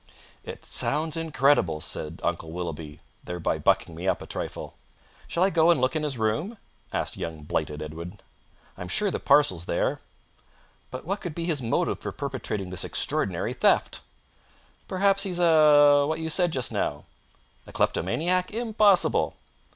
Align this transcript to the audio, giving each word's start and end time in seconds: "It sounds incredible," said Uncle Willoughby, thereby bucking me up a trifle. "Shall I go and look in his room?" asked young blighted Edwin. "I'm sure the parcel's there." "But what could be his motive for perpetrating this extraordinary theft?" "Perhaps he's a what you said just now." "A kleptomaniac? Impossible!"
"It 0.43 0.65
sounds 0.65 1.15
incredible," 1.15 1.79
said 1.79 2.21
Uncle 2.23 2.51
Willoughby, 2.51 3.01
thereby 3.23 3.59
bucking 3.59 3.93
me 3.93 4.07
up 4.07 4.19
a 4.23 4.25
trifle. 4.25 4.73
"Shall 5.27 5.43
I 5.43 5.51
go 5.51 5.69
and 5.69 5.79
look 5.79 5.95
in 5.95 6.01
his 6.01 6.17
room?" 6.17 6.57
asked 6.91 7.17
young 7.17 7.43
blighted 7.43 7.83
Edwin. 7.83 8.19
"I'm 8.79 8.87
sure 8.87 9.11
the 9.11 9.19
parcel's 9.19 9.65
there." 9.65 10.01
"But 10.89 11.05
what 11.05 11.21
could 11.21 11.35
be 11.35 11.45
his 11.45 11.61
motive 11.61 11.99
for 11.99 12.11
perpetrating 12.11 12.71
this 12.71 12.83
extraordinary 12.83 13.53
theft?" 13.53 14.01
"Perhaps 14.87 15.21
he's 15.21 15.37
a 15.37 16.07
what 16.07 16.17
you 16.17 16.31
said 16.31 16.49
just 16.51 16.71
now." 16.71 17.03
"A 17.67 17.71
kleptomaniac? 17.71 18.49
Impossible!" 18.49 19.35